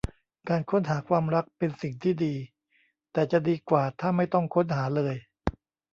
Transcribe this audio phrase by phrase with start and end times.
[0.49, 2.35] การค้นหาความรักเป็นสิ่งที่ดี
[3.11, 5.15] แต่จะดีกว่าถ้าไม่ต้องค้นหาเลย